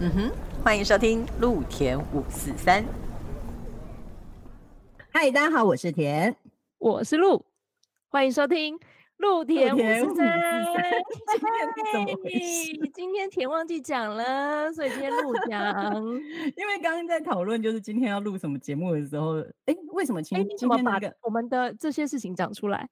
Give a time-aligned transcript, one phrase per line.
[0.00, 0.32] 嗯哼，
[0.62, 2.84] 欢迎收听陆田五四三。
[5.10, 6.32] 嗨，大家好，我是田，
[6.78, 7.44] 我是陆，
[8.06, 8.78] 欢迎收听
[9.16, 10.40] 陆田五四三。
[11.32, 11.40] 今
[11.74, 12.90] 天怎么回事？
[12.94, 15.96] 今天田忘记讲了，所以今天陆讲。
[16.54, 22.88] 因为刚刚在讨论就是今天要录什么节目的时候，哎，为什么今你怎么把我们的这些事情讲出来？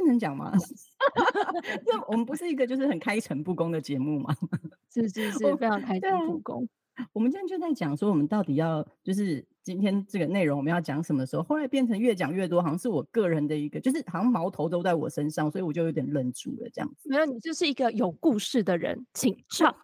[0.00, 0.52] 不能讲吗？
[1.86, 4.34] 这我们不是一个就是很开诚布公的节目吗？
[4.92, 6.68] 是是是，非常开诚布公。
[7.12, 17.08] 我们今天就在讲说，我们到底要就是今天这个内容我们要讲什么时候，后来变成越讲越多，好像是我个人的一个，就是好像矛头都在我身上，所以我就有点愣住了这样子。
[17.08, 19.74] 没有，你就是一个有故事的人，请 上。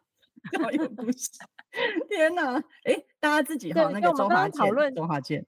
[0.72, 1.28] 有故事，
[2.08, 2.54] 天哪！
[2.84, 5.44] 哎，大家自己哈那个周华健，周华健。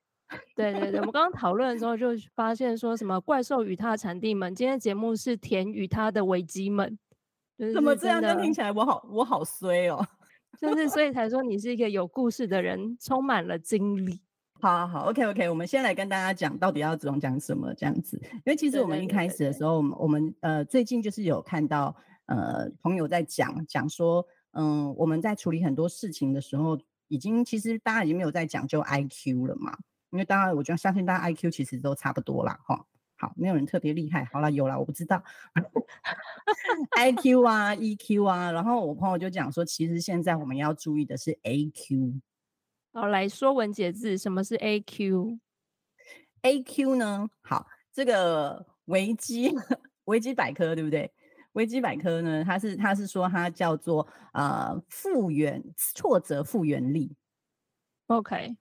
[0.55, 6.99] 对对对，我们刚刚讨论的时候就发现说什么怪兽与它的产地们，今天节目是田与它的危机们，
[7.75, 8.21] 怎么这样？
[8.41, 10.07] 听起来我好我好衰哦，
[10.61, 14.21] 就是所以才说你是一个有故事的人，充满了经历。
[14.61, 26.79] 好好，OK OK，我们先来跟大家讲到底要怎么讲什么这样子，因为其实我们一开始的时候，我们呃最近就是有看到呃朋友在讲讲说，嗯，我们在处理很多事情的时候，
[27.09, 29.77] 已经其实大家已经没有在讲究 IQ 了嘛。
[30.13, 32.87] 因为大家，我觉得相信大家 IQ 其实都差不多啦，哈。
[33.17, 34.25] 好，没有人特别厉害。
[34.33, 35.23] 好了，有了，我不知道
[36.97, 38.51] IQ 啊，EQ 啊。
[38.51, 42.21] 然后我朋友就讲说，其实现在我们要注意的是 AQ。
[42.93, 45.37] 好，来说文解字，什么是 AQ？AQ
[46.97, 47.31] 呢？
[47.43, 49.55] 好，这个维基
[50.07, 51.13] 维基百科对不对？
[51.53, 57.15] 维基百科呢，它是它是说它叫做呃复原挫折复原力。
[58.09, 58.57] OK。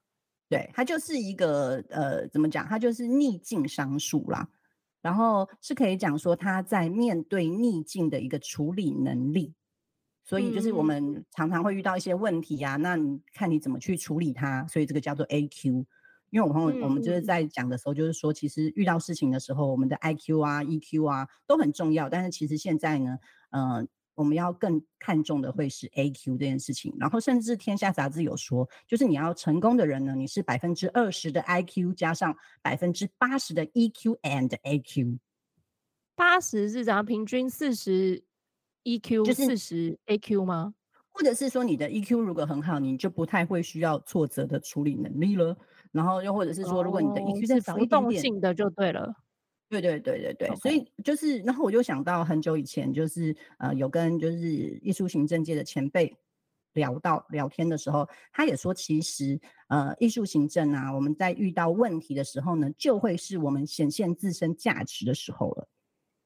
[0.51, 2.67] 对，它就是一个呃，怎么讲？
[2.67, 4.45] 它就是逆境商数啦。
[5.01, 9.53] 然后是可以讲说他在面对逆境的一个处理能力。
[10.25, 14.67] 所以就是我们常常会遇到一些问题啊，那你看你怎么去处理它。
[14.67, 15.85] 所以这个叫做 A Q。
[16.31, 22.09] 因为我朋友我们就是在讲的时候，就是说其实遇到事情的时候，我们的 I Q 啊、E Q 啊都很重要。
[22.09, 23.17] 但是其实现在呢，
[23.51, 23.87] 嗯。
[24.15, 35.17] 我们要更看重的会是 A Q 这件事情，然后甚至天下杂志有说，就是你要成功的人呢，你是百分之二十的 I Q 加上百分之八十的 E Q and A Q，
[36.15, 37.05] 八十是怎样？
[37.05, 38.23] 平均四十
[38.83, 40.73] E Q 就是四十 A Q 吗？
[41.13, 45.57] 或者是说你的 E Q 如果很好，你就不太会需要挫折的处理能力了。
[45.91, 49.13] 然后又或者是说，如果你的 E Q 再少一点点，性的就对了。
[49.71, 54.37] 对对对对对，所以就是，然后我就想到很久以前，就是呃，有跟就是
[54.83, 56.13] 艺术行政界的前辈
[56.73, 59.39] 聊到聊天的时候，他也说，其实
[59.69, 65.65] 呃，艺术行政啊，我们在遇到问题的时候呢，就会是我们显现自身价值的时候了。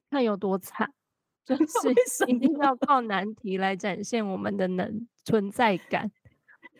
[0.10, 0.92] 看有多惨，
[1.46, 6.12] 就是一定要靠难题来展现我们的能存在感。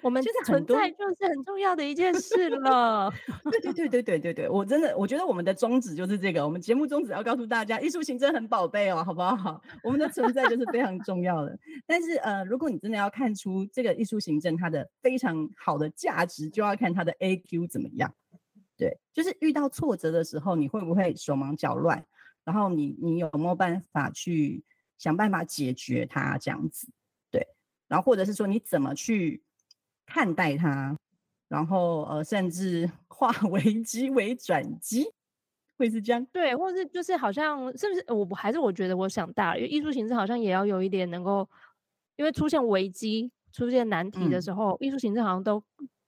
[0.06, 3.12] 我们就是存在就是很重要的一件事了。
[3.50, 9.60] 对对对对对对对，我真的我觉得我们的宗旨就是这个，我们节目宗旨要告诉大家，艺术行政很宝贝哦，好不好？
[9.84, 11.58] 我们的存在就是非常重要的。
[11.88, 18.14] 但是呃，如果你真的要看出这个艺术行政它的非常好的价值，就要看它的 A Q 怎么样。
[18.78, 22.06] 对，就是遇到挫折的时候，你会不会手忙脚乱？
[22.44, 24.64] 然后你你有没有办法去
[25.00, 26.88] 想办法解决它这样子？
[27.32, 27.48] 对，
[27.88, 29.42] 然后或者是说你怎么去？
[30.06, 30.96] 看待它，
[31.48, 35.06] 然后呃，甚至 化危机为转机，
[35.78, 36.26] 会是这样？
[36.32, 38.14] 对，或者是就是好像是不是？
[38.14, 41.50] 我还是我觉得我想大了，因为艺术形式好像也要有一点能够，
[42.18, 45.64] 因为出现危机、出现难题的时候，艺术形式好像都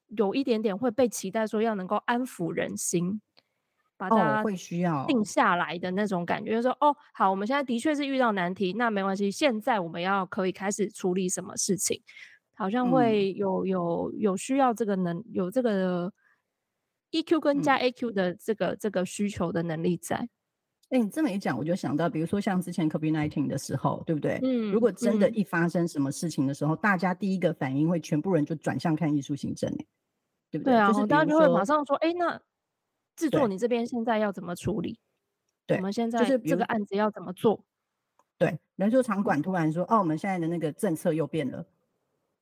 [0.08, 3.20] 有一点点会被期待说要能够安抚人心，
[3.96, 12.02] 把它会需要定下来的那种感觉，就说哦，好，我们现在的确是遇到难题，那没关系，现在我们要可以开始处理什么事情。
[12.58, 16.12] 好像会有有有需要这个能有这个
[17.12, 20.28] EQ 跟加 AQ 的这个这个需求的能力在。
[20.88, 24.40] 哎，你这么一讲，我就想到，比如说像之前 COVID-19 的时候，对不对？
[24.42, 24.72] 嗯。
[24.72, 29.70] 如果真的一发生什么事情的时候，大家第一个反应会全部人就转向看艺术行政，
[30.50, 30.72] 对不对？
[30.72, 32.40] 对啊，大家就会马上说，哎，那
[33.14, 34.98] 制作你这边现在要怎么处理？
[35.64, 37.64] 对，我们现在就是这个案子要怎么做？
[38.36, 41.64] 对，人说场馆突然说，哦，我们现在的那个政策又变了。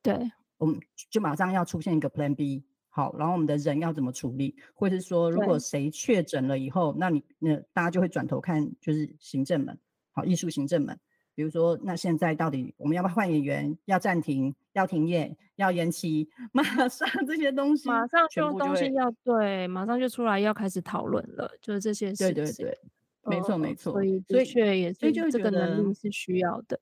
[0.01, 0.79] 对，我们
[1.09, 9.77] 就马上要出现一个 Plan B，好，然后我们的人要怎么处理，或者是说，如果谁确诊了以后，那你那大家就会转头看，就是行政们，
[10.11, 10.97] 好，艺术行政们，
[11.35, 13.77] 比如说，那现在到底我们要不要换演员？
[13.85, 14.55] 要暂停？
[14.73, 15.35] 要停业？
[15.55, 16.29] 要延期？
[16.53, 22.33] 马上这些东西，马上就东西要对，马上就出来要开始讨论了，就是这些事情。
[22.33, 22.79] 对对对，
[23.23, 26.79] 没错没错，所以的确也，所以就这个能力是需要的。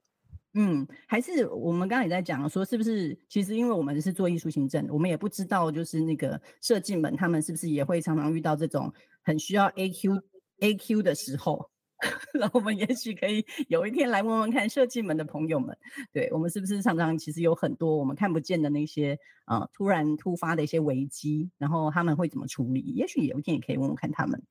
[0.56, 8.92] 嗯，还是我们刚刚也在讲说，是不是其实因为我们是做艺术行政，我们也不知道就是那个设计们他们是不是也会常常遇到这种
[9.22, 10.22] 很需要 A Q
[10.60, 11.70] A Q 的时候。
[12.34, 15.74] 那我们也许可以有一天来问问看设计们的朋友们，
[16.12, 22.80] 对我们是不是常常其实有很多我们看不见的那些呃突然突发的一些危机，然后他们会怎么处理？
[22.80, 24.42] 也许有一天也可以问问看他们。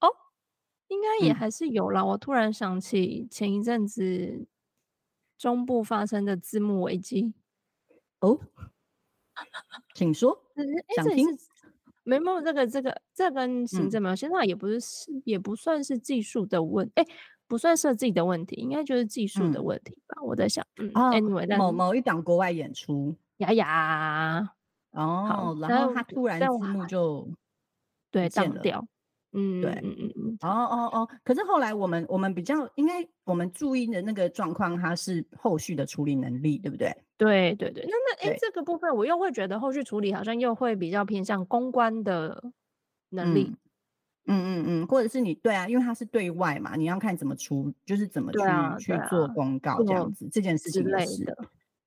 [0.00, 0.08] 哦，
[0.88, 2.04] 应该也还是有啦。
[2.04, 4.46] 我突然想起前一阵子
[5.42, 7.34] 中部发生的字幕危机。
[8.20, 8.38] 哦，
[9.92, 10.40] 请说，
[10.94, 11.36] 想听。
[12.04, 14.78] 没有这个这个这跟行政没有，现在也不是
[15.24, 17.04] 也不算是技术的问，哎，
[17.48, 20.22] 不算设计的问题，应该就是技术的问题吧？
[20.22, 24.54] 我在想，嗯，anyway，某某一档国外演出，呀呀，
[24.92, 27.28] 哦，然后他突然字幕就
[28.12, 28.86] 对断掉。
[29.32, 36.94] 嗯，对，嗯嗯嗯，哦哦哦，可是后来我们我们比较应该我们注意的那个状况，它是后续的处理能力，对不对？
[37.16, 42.42] 对对对，那那哎，这个部分我又会觉得后续处理好像又会比较偏向公关的
[43.10, 43.56] 能力，嗯。
[44.26, 48.38] 嗯嗯，或者是你对啊，因为它是对外嘛，你要看怎么出，就是怎么去
[48.78, 51.36] 去做公告这样子，这件事情也是的，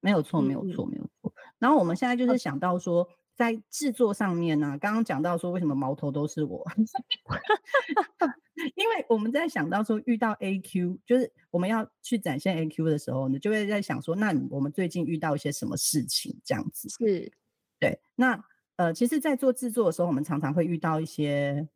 [0.02, 0.22] 没有。
[0.22, 1.32] 错，没有错，没有错。
[1.60, 3.08] 然后我们现在就是想到说。
[3.36, 6.66] 在制作上面呢，刚刚讲到说为什么矛头都是我，
[8.76, 16.88] 因为我们在想到说遇到 A Q，就是我们要去展现 A Q 的时候，你就会在想说，那我们最近遇到一些什么事情这样子？
[16.90, 17.30] 是，
[17.78, 18.00] 对。
[18.16, 18.42] 那
[18.78, 21.68] 呃，其实，在做制作的时候，我们常常会遇到一些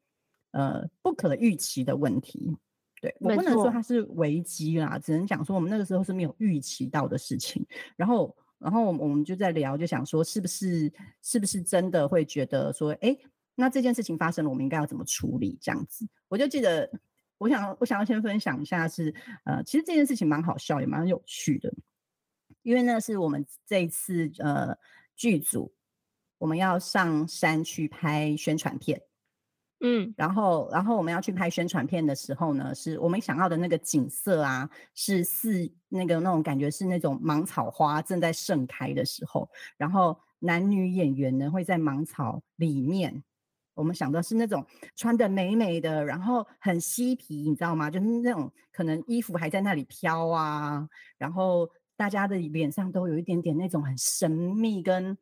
[0.52, 2.56] 呃不可预期的问题。
[3.02, 7.66] 对我不能说它是危机啦，只能讲说我们那个时候是没有预期到的事情，
[7.98, 8.34] 然后。
[8.60, 10.92] 然后我们就在聊，就想说是不是
[11.22, 13.18] 是不是真的会觉得说，哎，
[13.56, 15.58] 那这件事情发生了，我们应该要怎么处理？
[15.62, 16.90] 这样子，我就记得，
[17.38, 19.14] 我想我想要先分享一下，是
[19.46, 21.74] 呃，其实这件事情蛮好笑，也蛮有趣的，
[22.62, 24.78] 因为那是我们这一次呃
[25.16, 25.74] 剧组
[26.38, 29.02] 我们要上山去拍宣传片。
[29.82, 43.24] 嗯，然后，然后我们要去拍宣传片的时候呢，是我们想要的那个景色啊，是是那个那种感觉是那种芒草花正在盛开的时候，然后男女演员呢会在芒草里面，
[43.74, 44.66] 我们想的是那种
[44.98, 47.90] 穿的美美的，然后很嬉皮，你知道吗？
[47.90, 55.18] 就是那种可能衣服还在那里飘啊，然后大家的脸上都有一点点那种很神秘跟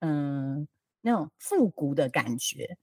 [0.00, 0.66] 嗯
[1.02, 2.78] 那种复古的感觉。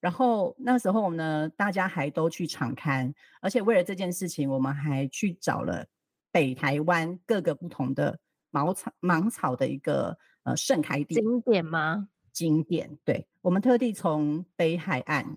[0.00, 5.86] 然后那时候呢，大家还都去敞开，而且为了这件事情，我们还去找了
[6.30, 8.18] 北台湾各个不同的
[8.50, 12.08] 芒草芒草的一个呃盛开地景点吗？
[12.32, 15.36] 景点，对，我们特地从北海岸，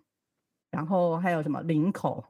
[0.69, 2.23] 然后还有什么林口，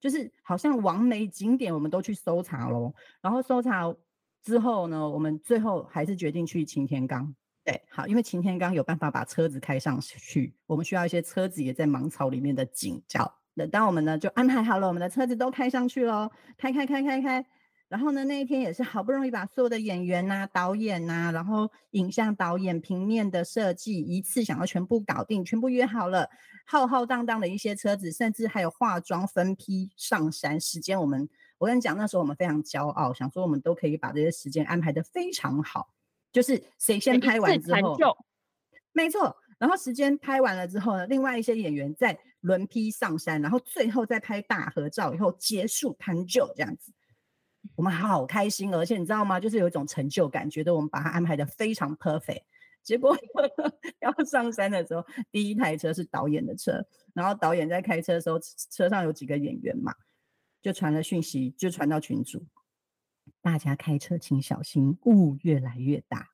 [0.00, 2.94] 就是好像完美景点，我们都去搜查喽。
[3.20, 3.94] 然后搜查
[4.42, 7.34] 之后呢，我们最后还是决定去擎天岗。
[7.66, 13.40] 对，好，因为晴天刚有办法把车子开上去，我们需要一些车子也在芒草里面的景照。
[13.54, 17.44] 那当我们呢就安排好了，我们的车子都开上去喽，开开开开开。
[17.88, 26.30] 然后呢那一天也是好不容易把所有的演员呐、导演呐，然后影像导演、平面的设计一次想要全部搞定，全部约好了，
[26.66, 30.60] 浩浩荡荡的一些车子，甚至还有化妆分批上山。
[30.60, 35.95] 时间我们，我跟你讲，那时候我们非常骄傲，想说我们都可以把这些时间安排的非常好。
[36.36, 37.96] 就是谁先拍完之后，
[38.92, 39.34] 没错。
[39.56, 46.92] 然后时间拍完了之后呢，另外一些演员再轮批上山，然后最后再拍大合照，以后结束探究这样子。
[47.74, 49.40] 我们好开心，而且你知道吗？
[49.40, 52.42] 就是有一种成就感，觉得我们把它安排的非常 perfect。
[52.82, 53.16] 结果
[54.00, 55.02] 要上山的时候，
[55.32, 58.38] 第一台车是导演的车，然后导演在开车的时候，
[58.70, 59.94] 车上有几个演员嘛，
[60.60, 62.44] 就传了讯息，就传到群组。
[63.46, 66.26] 大家开车请小心，雾越来越大。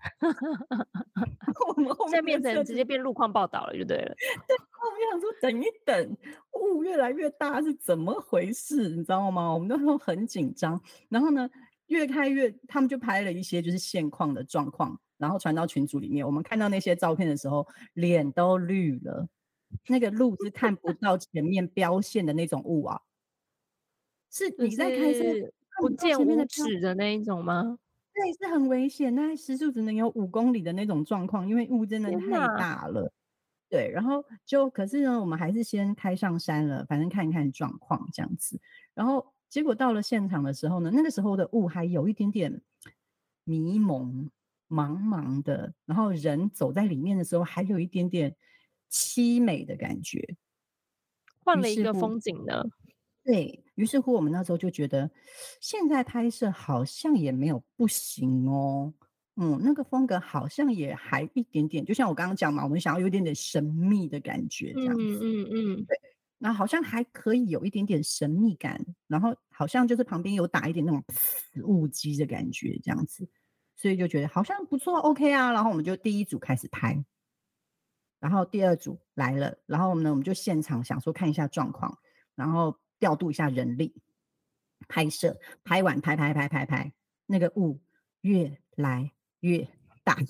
[1.66, 4.14] 我们后面变成直接变路况报道了，就对了。
[4.46, 6.16] 对，我们想说等一等，
[6.60, 8.90] 雾越来越大是怎么回事？
[8.90, 9.50] 你知道吗？
[9.50, 10.78] 我们那时候很紧张。
[11.08, 11.48] 然后呢，
[11.86, 16.26] 越开越，他们就拍了一些就是现况的状况，然后传到群组里面。
[16.26, 19.26] 我们看到那些照片的时候，脸都绿了。
[19.86, 23.00] 那个路是看不到前面标线的那种雾啊，
[24.30, 25.22] 是你在开车。
[25.82, 27.78] 不见五指的那一种吗？
[28.14, 33.10] 对，是很危险，那时速只能有五公里的那种状况，因为雾真的太大了。
[33.70, 38.60] 对，然后就可是呢，我们还是先开上山了，反正看一看状况这样子。
[38.94, 42.62] 然后结果到了现场的时候呢，那个时候的雾还有一点点
[43.44, 44.30] 迷蒙、
[44.68, 48.36] 茫茫的，然后人走在里面的时候还有一点点
[48.90, 50.36] 凄美的感觉，
[51.44, 52.64] 换了一个风景呢。
[53.24, 55.10] 对于是乎，我们那时候就觉得，
[55.60, 58.92] 现在拍摄好像也没有不行哦。
[59.36, 65.02] 嗯，那个风格好像也还一点点，就像我刚刚讲嘛，我们想要有一点点神秘的感觉，这样子。
[65.02, 65.96] 嗯嗯嗯，对。
[66.36, 71.02] 那好像还可以有一点点神秘感，然后好像就是旁边有打一点那种
[71.64, 73.28] 雾机的感觉，这样子。
[73.76, 75.52] 所以就觉得好像不错，OK 啊。
[75.52, 77.02] 然后我们就第一组开始拍，
[78.20, 81.96] 然后第二组来了，然后呢，我们就现场想说看一下状况，
[82.34, 83.92] 然后调度一下人力
[84.86, 85.40] 拍摄。
[85.64, 86.92] 拍完拍拍拍拍拍，
[87.26, 87.80] 那个雾
[88.20, 89.10] 越来。
[89.42, 89.66] 越
[90.04, 90.14] 大，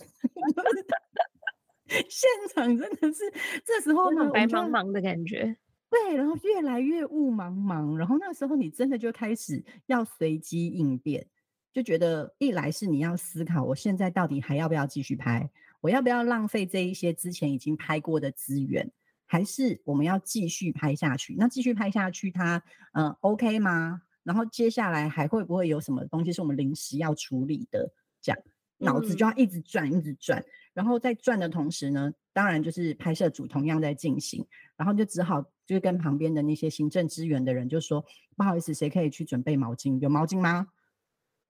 [2.08, 3.30] 现场真的是
[3.62, 5.54] 这时候呢，白茫茫的感觉。
[5.90, 11.26] 对，然后越来越雾茫茫，然后那时候你真的就开始要随机应变，
[11.74, 15.50] 就觉得一来是你要思考，我现在到底还要不要继续拍？
[15.82, 18.90] 我要不要浪费这一些之前已经拍过的资源？
[19.32, 21.34] 还是我们要继续拍下去？
[21.38, 22.62] 那继续拍下去，它
[22.92, 24.02] 嗯 OK 吗？
[24.24, 27.90] 然后接下来还会不会有什么东西是我们临时要处理的？
[28.20, 28.38] 这样。
[28.76, 34.46] 脑子就要一直转，一直转，然后在转的同时呢，当然就是拍摄组同样在进行，
[34.76, 38.04] 然后就只好就是跟旁边的那些行政支援的人就说
[38.36, 39.98] ：“不好意思，谁可以去准备毛巾？
[39.98, 40.66] 有毛巾吗？”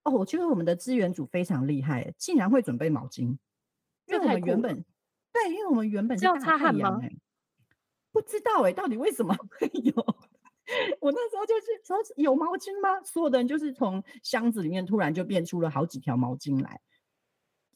[0.04, 3.36] 哦，我觉得我们的支援组非常厉害，竟然会准备毛巾，
[4.06, 4.84] 因为我们原本
[5.32, 7.00] 对，因为我们原本是要擦汗吗？
[8.12, 9.92] 不知道哎，到底为什么会有？
[11.00, 13.02] 我那时候就是说有毛巾吗？
[13.02, 16.80] 所有的人就是从箱子里面突然就变出了好几条毛巾来。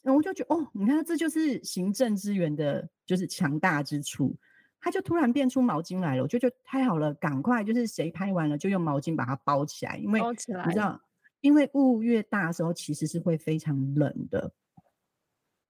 [0.01, 4.37] 然后我就觉得，哦，你看，这就是行政资源的，就是强大之处。
[4.79, 11.01] 他就突然变出毛巾来了，我就觉得太好了，赶快就是谁拍完了就用毛巾把它包起来，因为你知道，
[11.41, 14.53] 因为雾越大的时候，其实是会非常冷的。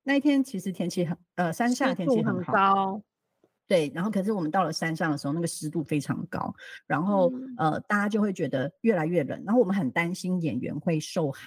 [0.04, 3.02] 那一天其实天气很，呃，山下天气很好，
[3.68, 3.92] 对。
[3.94, 6.54] 然后可是我们到了山上的时候，那个湿度非常高，
[6.86, 11.46] 然后呃，大家就会觉得越来越冷，然后我们很担心演员会受寒。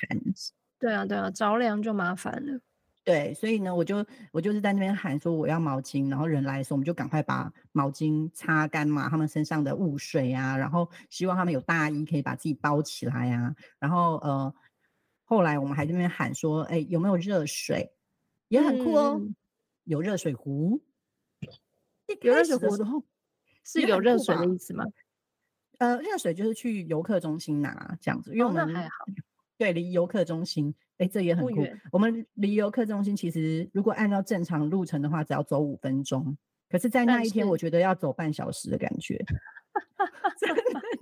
[0.79, 2.61] 对啊，对啊，着凉就麻烦了。
[3.03, 14.55] 对，所以呢，我就我就是在那边喊说我要毛巾，然后人来的时候，我们就赶快把毛巾擦干嘛，他们身上的雾水啊，然后希望他们有大衣可以把自己包起来啊，然后呃，
[15.25, 17.91] 后来我们还在那边喊说，哎，有没有热水？
[18.49, 19.21] 也很酷哦，
[19.85, 20.81] 有热水壶。
[22.23, 23.03] 有热水壶的候
[23.65, 24.85] 是有热水的意思吗？
[25.79, 28.91] 呃，热水就是去游客中心拿这样子，因为我们还好，
[29.57, 30.75] 对，离游客中心。
[30.99, 31.67] 哎，这也很酷。
[31.91, 36.37] 我们离游客中心其实，如果按照正常路程的话，只要走五分钟。
[36.69, 39.19] 可是，在那一天，我觉得要走半小时的感觉。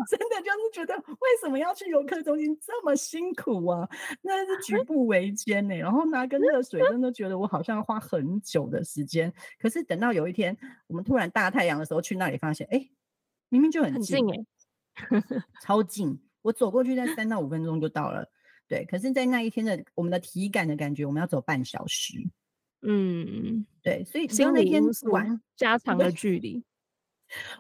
[0.09, 3.89] 真的就是觉得，为什么要去游客中心这么辛苦啊？
[4.23, 5.75] 那是举步维艰呢。
[5.77, 9.33] 然后拿个热水，真的觉得我好像要花很久的时间。
[9.59, 12.89] 可是等到有一天，我们突然大太阳的时候去那里，发现，哎，
[13.49, 14.45] 明明就很近哎，
[15.63, 16.21] 超近。
[16.43, 18.31] 我走过去，在三到五分钟就到了。
[18.69, 22.19] 对，可是，在那一天的我们的体感的感觉，我们要走半小时。
[22.83, 26.63] 嗯，对，所以只要那天玩加长的距离，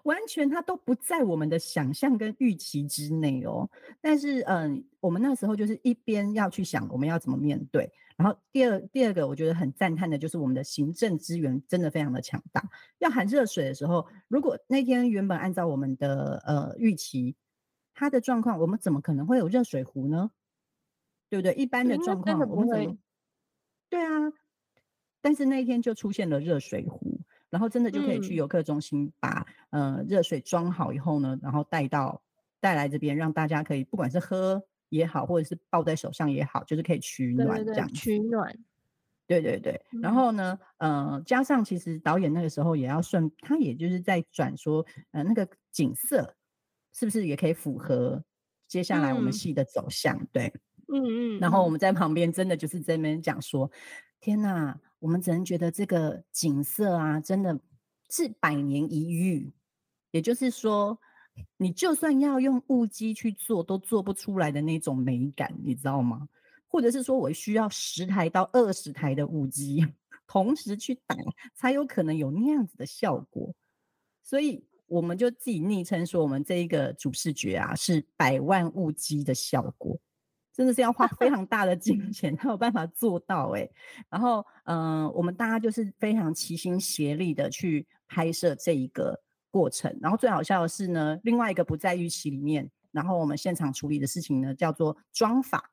[0.04, 3.68] 完全它都不在我们的想象跟预期之内哦。
[4.00, 12.62] 但是，嗯，我们那时候就是一边要去想我们要怎么面对，然后第二第二个我觉得很赞叹的就是我们的行政资源真的非常的强大。
[12.98, 17.36] 要喊热水的时候，如果那天原本按照我们的呃预期，
[17.94, 20.30] 它的状况，我们怎么可能会有热水壶呢？
[21.30, 21.52] 对不对？
[21.54, 22.96] 一般的状况，我们怎么？
[23.90, 24.32] 对啊，
[25.20, 27.07] 但是那一天就出现了热水壶，
[27.50, 32.22] 然后真的就可以去游客中心把呃热水装好以后呢，然后带到
[32.60, 37.88] 带来这边，让大家可以不管是喝也好，或者是抱在手上也好，就是可以取暖这样。
[37.92, 38.56] 取暖。
[39.26, 46.34] 对对对，然后呢，呃，加上其实导演那个时候也要顺，他也就是在转说，呃，那个景色
[46.94, 48.24] 是不是也可以符合
[48.66, 50.26] 接下来我们戏的走向？
[50.32, 50.52] 对。
[50.90, 53.70] 嗯嗯，然后我们在旁边真的就是在那边讲说，
[54.18, 57.58] 天哪，我们只能觉得这个景色啊，真的
[58.10, 59.52] 是百年一遇。
[60.10, 60.98] 也就是说，
[61.56, 66.28] 你就算要用雾机去做，都做不出来的那种美感，你知道吗？
[66.66, 69.86] 或者是说我需要十台到二十台的雾机
[70.26, 71.16] 同时去打，
[71.54, 73.54] 才有可能有那样子的效果。
[74.22, 79.98] 所以我们就自己昵称说，我们这一个主视觉啊，是百万雾机的效果。
[80.58, 83.70] 真的是要花非常大的金钱 才有办法做到哎，
[84.10, 89.22] 然后嗯，我们大家就是非常齐心协力的去拍摄这一个
[89.52, 95.70] 过程，然后最好笑的是呢，另外一个不在预期里面，然后我们现场处理的事情呢叫做妆法，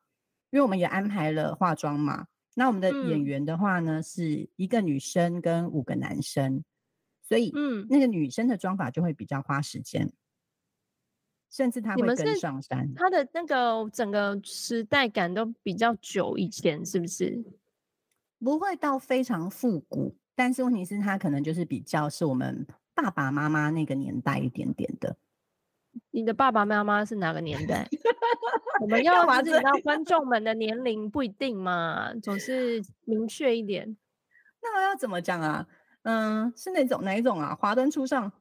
[0.52, 6.64] 因为我们也安排了化妆嘛，那我们的演员的话呢是一个女生跟五个男生，
[7.24, 10.14] 所以嗯，那个女生的妆法就会比较花时间。
[11.50, 12.94] 甚至他会跟你们是上山。
[12.96, 17.44] 它的那个整个时代感都比较久以前，是不是？
[18.40, 25.16] 不会到非常复古，但是问题是它可能就是比较是我们爸爸妈妈那个年代一点点的。
[26.12, 27.88] 你的爸爸妈妈是哪个年代？
[28.82, 33.96] 我们 要干嘛这就是让观众们的年龄不一定嘛，总是明确一点。
[34.62, 35.66] 那要怎么讲啊？
[36.04, 37.56] 嗯，是那种哪一种啊？
[37.56, 38.32] 华灯初上，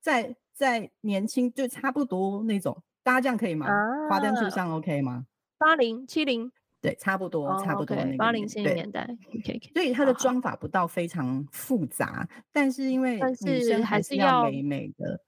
[0.00, 3.66] 在在年轻就差不多那种，大家这样可以吗？
[4.10, 5.24] 花灯初啊上 OK 吗？
[5.56, 6.52] 八零、七零，
[6.82, 9.70] 对，差不多，哦差不多那个八零七零年代，OK OK。
[9.72, 15.18] 所以它的妆法不到非常复杂，但是因为但女是还生还是是要美美的，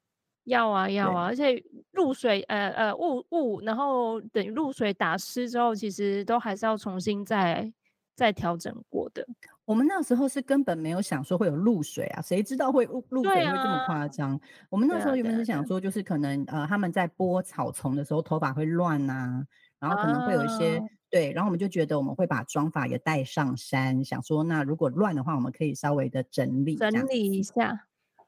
[0.44, 1.62] 要啊要啊，而且
[1.92, 7.72] 露水呃呃雾雾，然后等于露水打湿之后，其实都还是要重新再
[8.14, 9.26] 再调整过的。
[9.64, 14.38] 我们那时候是根本没有想说会有露水啊，谁知道会露露水会这么啊夸张？
[14.68, 19.42] 我们那时候原本是想说，就是可能呃他们在拨草丛的时候头发会乱呐、
[19.78, 27.86] 然后可能会有一些、啊对，然后我们就觉得我们会把妆发也带上山，想说那如果乱的话，我们可以稍微的整理整理一下，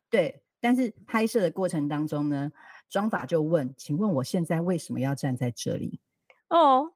[0.09, 2.53] 对，但是拍摄的过程当中呢，
[2.88, 5.99] 妆发就问：“请问我现在为什么要站在这里？”
[6.49, 6.93] 哦，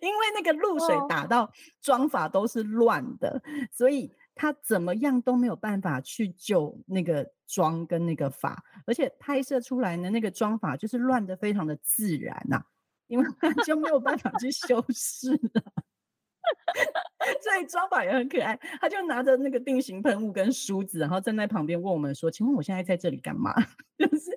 [0.00, 3.42] 因为那个露水哦打到妆发都是乱的，
[3.72, 12.62] 所以他怎么样都没有办法去救那个妆跟那个发，而且拍摄出来的，那个妆发就是乱的非常的自然呐、
[13.06, 15.62] 因为他 就没有办法去修饰了。
[17.42, 23.54] 所以妆法也很可爱，他就拿着那个定型喷雾跟梳子，然后站在旁边问我们说：“请问我现在在这里干嘛？”
[23.98, 24.30] 就是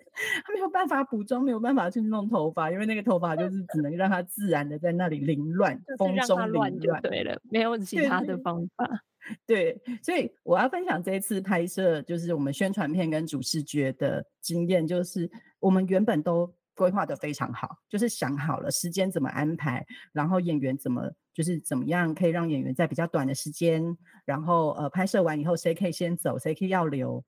[0.43, 7.01] 他没有办法补妆，没有办法去弄头发，因为那个头发就是只能让它自然的在那里凌乱， 风中凌乱。
[7.01, 8.89] 对了，没有其他的方法。
[9.47, 27.23] 对，所以我要分享这一次拍摄，就是我们宣传片跟主视觉的经验，就是我们原本都规划的非常好，就是想好了时间怎么安排，然后演员怎么就是怎么样可以让演员在比较短的时间，然后呃拍摄完以后谁可以先走，谁可以要留，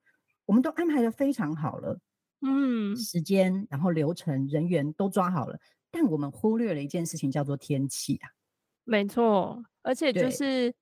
[0.45, 1.97] 我们都安排的非常好了。
[2.41, 5.60] 嗯，时间，然后流程、人员都抓好了，
[5.91, 8.30] 但我们忽略了一件事情，叫做天气啊。
[8.84, 10.74] 没错，而且就是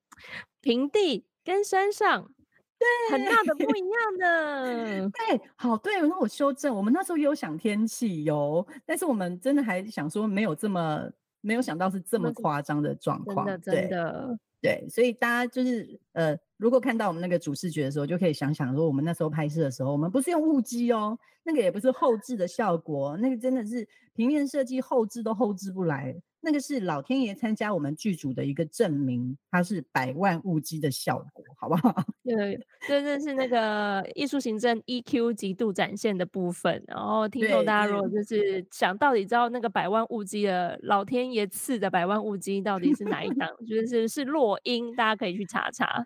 [0.60, 2.30] 平地跟山上，
[2.78, 5.10] 对，很大的不一样的。
[5.28, 31.93] 对，好，对，那我修正，我们那时候也有想天气哟，但是我们真的还想说没有这么没有想到是这么夸张的状况，真的真对的，对，所以大家就是呃，如果看到我们那个主视觉的时候，就可以想想说，我们那时候拍摄的时候，我们不是用雾机哦，那个也不是后置的效果，那个真的是平面设计后置都后置不来，那个是老天爷参加我们剧组的一个证明，它是百万雾机的效果，好不好？
[32.23, 36.82] 对，这这是那个艺术行政 EQ 极度展现的部分。
[36.88, 46.02] 然后听众大家如果就是想到底知道那个百万物机的老天爷赐的百万物机到底是哪一档，就是是落英，大家可以去查查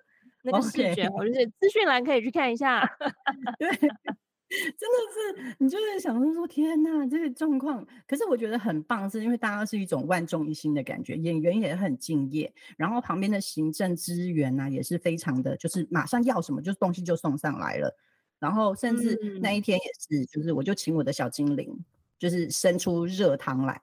[0.52, 2.82] 那个视觉哦，就是资讯栏可以去看一下。
[3.60, 7.86] 对，真的是你就是想说说天呐，这个状况。
[8.08, 17.94] 可是我觉得很棒，是因为大家是一种万众一心的感觉，演员也很敬业，然后旁边的行政资源呢、也是非常的，就是马上要什么就东西就送上来了。
[18.40, 21.78] 然后甚至那一天也是，就是我就请我的小精灵，
[22.18, 23.82] 就是伸出热汤来。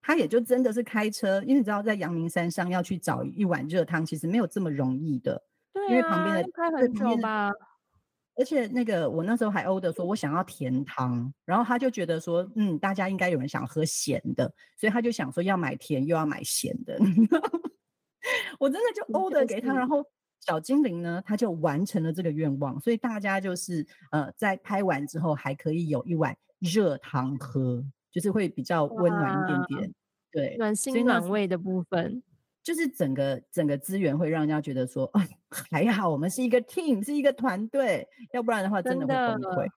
[0.00, 5.42] 他也就真的是开车，因为你知道在阳明山上要去找一碗热汤，其实没有这么容易的。
[5.88, 7.52] 对因为旁边的啊要开很久吧？
[8.36, 16.96] 而且那个我那时候还 order 说我想要甜汤，然后他就觉得说，嗯，大家应该有人想喝咸的，所以他就想说要买甜又要买咸的。
[18.60, 20.04] 我真的就欧的给他，然后
[20.40, 29.94] 小精灵呢，他就完成了这个愿望，所以大家就是呃，在拍完之后还可以有一碗热汤喝，就是会比较温暖一点点。
[30.30, 32.22] 对，暖心暖胃的部分。
[32.68, 35.26] 就是整个整个资源会让人家觉得说，啊，
[35.70, 39.72] 还好我们是一个 team，是一个团队，要不然的话真的真会崩溃的。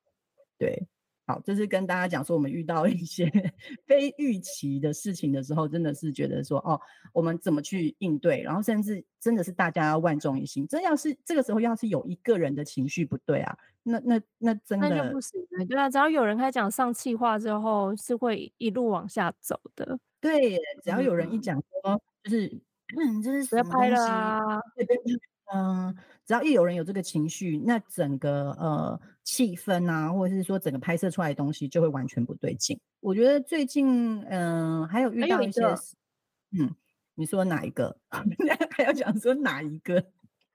[0.57, 0.87] 对，
[1.25, 3.31] 好，就是跟大家讲说，我们遇到一些
[3.87, 6.77] 非预期的事情的时候，真的是觉得说，哦，
[7.13, 10.67] 我们怎么去应对，然后甚至真的是大家要万众一心。
[10.67, 19.97] 真要是这个时候要是有一个人的情绪不对啊，那那那真的那就的不行了，对啊，只要有人开讲上气话之后，是会一路往下走的。
[20.19, 22.61] 对，只要有人一嗯讲说，就是
[22.97, 24.61] 嗯，这是不要拍了什么东西啊！
[24.75, 25.19] 对对对，
[25.53, 32.79] 嗯，只要一有人有这个情绪，那整个呃气氛啊，或者是说整个拍摄出来的东西就会完全不对劲。
[32.99, 35.61] 我觉得最近嗯、还有遇到一些
[36.51, 36.75] 一，嗯，
[37.15, 37.95] 你说哪一个？
[38.71, 40.03] 还要讲说哪一个？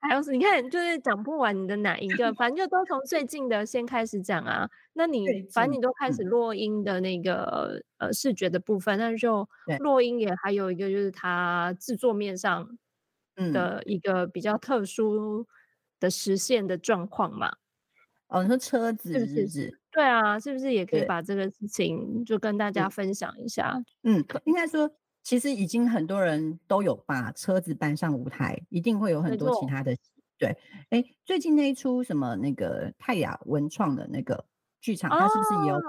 [0.07, 4.69] 还有是，你看，就是讲不完你的哪一个，反正就都从最近的先开始讲啊。
[4.93, 9.47] 那你反正你都开始落音的那个呃视觉的部分，那就
[9.79, 12.67] 落音也还有一个就是它制作面上
[13.53, 15.45] 的一个比较特殊
[15.99, 17.51] 的实现的状况嘛。
[18.29, 19.79] 哦，你说车子是不是？
[19.91, 23.73] 对啊，是不是也可以把这个事情就跟大家分享一下？
[24.03, 24.89] 嗯，应该说，
[25.27, 29.93] 其实已经很多人都有把车子搬上舞台，一定会有很多其他的。
[30.37, 30.55] 对，
[30.89, 34.45] 哎，最近那一出什么那个泰雅文创的那个
[34.79, 35.81] 剧场，它是不是也有？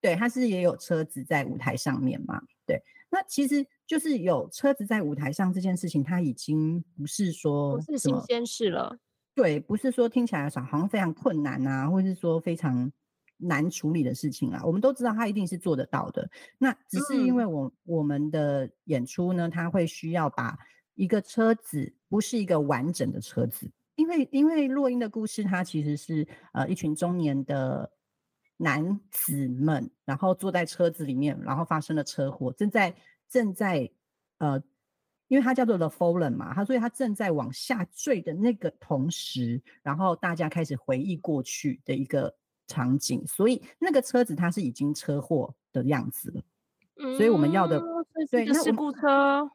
[0.00, 2.40] 对，它是也有车子在舞台上面嘛？
[2.64, 8.96] 对，那其实就是有车子在舞台上这件事情，它已经不是说不是新鲜事了。
[9.34, 12.88] 对，不是说听起来好像非常困难啊，或者是说非常
[13.36, 14.62] 难处理的事情啊。
[14.64, 16.28] 我们都知道他一定是做得到的。
[16.58, 20.58] 那只是因为我我们的演出呢，他会需要把
[20.94, 27.90] 一个车子不是一个完整的车子，因为因为洛英的故事，它其实是呃一群中年的
[28.56, 32.94] 男子们，然后坐在车子里面，然后发生了车祸，正在
[33.28, 33.90] 正在
[34.38, 34.62] 呃。
[35.28, 42.32] 因为它叫做 The Fallen 嘛，它所以它正在往下坠的那个同时，然后大家开始回忆过去的一个
[42.66, 47.80] 场景，所以那个车子它是已经车祸的样子了，所以我们要的
[48.30, 49.48] 对事故车，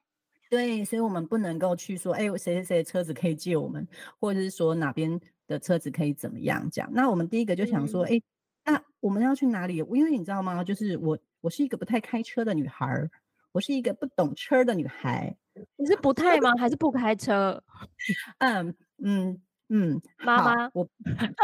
[0.49, 3.87] 对，所以我们不能够去说，哎，谁谁谁的车子可以借我们，
[4.19, 6.89] 或者是说哪边的车子可以怎么样讲？
[6.93, 8.21] 那我们第一个就想说，哎，
[8.65, 9.77] 那我们要去哪里？
[9.77, 10.63] 因为你知道吗？
[10.63, 13.09] 就是我我是一个不太开车的女孩，
[13.51, 15.35] 我是一个不懂车的女孩。
[15.75, 16.53] 你是不太吗？
[16.57, 17.61] 还是不开车？
[18.39, 19.41] 嗯嗯
[19.73, 20.85] 嗯，妈妈，我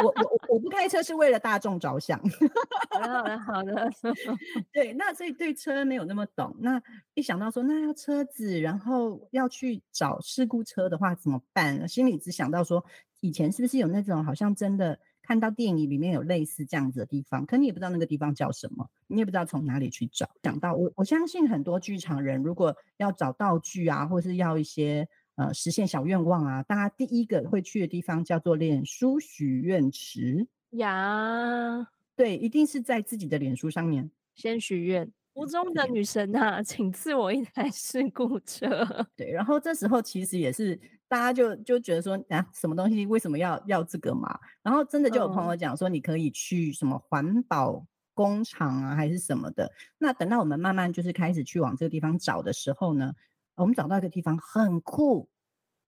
[0.04, 2.20] 我我我不开车是为了大众着想。
[2.92, 3.90] 好的好的
[4.74, 6.54] 对，那所以对车没有那么懂。
[6.60, 6.82] 那
[7.14, 11.88] 一想到说那要车子，然后要去找事故车的话怎么办？
[11.88, 12.84] 心里只想到说
[13.22, 15.00] 以前是不是有那种好像真的。
[15.24, 20.30] 看到电影里面有类似这样子的地方，可你也不知道那个地方叫什么，你也不知道从哪里去找。
[20.42, 25.06] 想到我，我相信很多剧场人如果要找道具啊，或是要一些
[25.38, 31.88] 呃实现小愿望啊，大家第一个会去的地方叫做脸书许愿池呀。
[32.16, 35.10] 对，一定是在自己的脸书上面先许愿。
[35.34, 38.86] 湖中的女神啊，请赐我一台事故车。
[39.16, 40.78] 对，然后这时候其实也是。
[41.10, 44.38] 大家就就觉得说啊，什么东西为什么要要这个嘛？
[44.62, 47.82] 然后真的就有朋友讲说，你可以去什么环保
[48.14, 49.72] 工厂啊，还是什么的。
[49.98, 53.14] 那等到我们慢慢就是开始去往这个地方找的时候呢，
[53.58, 55.30] 我们找到一个地方很酷，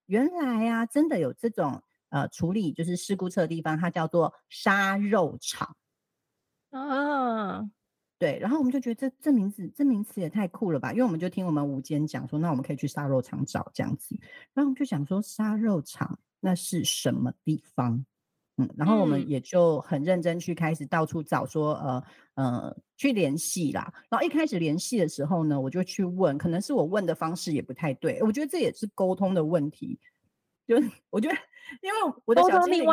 [0.06, 5.76] 原来啊，真的有这种呃处理就是事故车的地方，它叫做杀肉场
[6.70, 7.70] 啊。
[8.18, 14.14] 对，然后我们就觉得这这名字这名词也太酷了吧，因为我们就听我们午间讲说，那我们可以去杀肉场找这样子，
[14.52, 18.04] 然后我们就想说杀肉场那是什么地方？
[18.60, 23.92] 嗯，然后我们也就很认真去开始到处找说，呃呃，去联系啦。
[24.10, 29.98] 然后一开始联系的时候呢，我就去问，可能是我问的方式也不太对，我觉得这也是沟通的问题。
[30.66, 30.76] 就
[31.08, 31.34] 我觉得，
[31.82, 32.86] 因为我的小精灵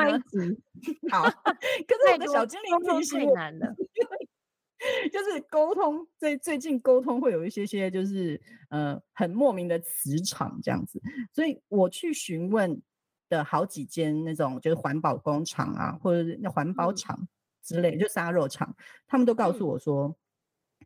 [1.11, 3.75] 好，可是我的小精灵提醒太难了。
[5.11, 11.01] 就是沟通，最最近沟通会有一些些，就是呃很莫名的磁场这样子，
[11.33, 12.79] 所以我去询问
[13.29, 17.27] 的好几间那种就是环保工厂啊，或者那环保厂
[17.63, 18.75] 之类，就杀肉厂，
[19.07, 20.15] 他们都告诉我说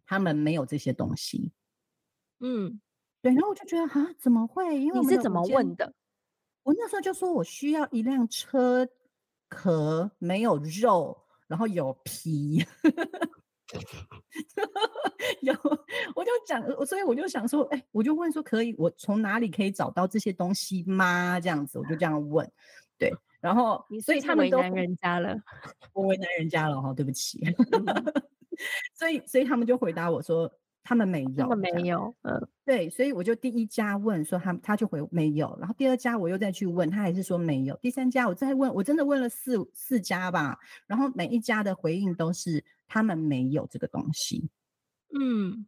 [0.06, 1.52] 他们没有这些东西。
[2.40, 2.82] 嗯，
[3.22, 4.80] 对，然后我就觉得啊，怎么会？
[4.80, 5.94] 因为你是怎么问的？
[6.64, 8.88] 我那时候就说我需要一辆车
[9.50, 12.66] 壳，没有肉，然后有皮。
[15.42, 15.54] 有，
[16.16, 21.40] 我就讲，所以我就想说，哎，我就问说，可以，我从哪里可以找到这些东西吗？
[21.40, 22.50] 这样子，我就这样问，
[22.98, 25.36] 对， 然后，所以他们都为难人家了，
[25.94, 27.40] 我为难人家了哈，对不起，
[28.94, 30.52] 所以，所以他们就回答我说。
[30.84, 44.50] 他们没有，他们没有，嗯，对，所以我就第一家问说他，他就回没有，然后第二家我又再去问他，还是说没有，第三家我再问，我真的问了四四家吧，然后每一家的回应都是他们没有这个东西，
[45.14, 45.66] 嗯，